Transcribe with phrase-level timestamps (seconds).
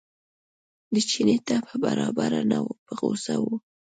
[0.93, 3.43] د چیني طبع برابره نه وه په غوسه و.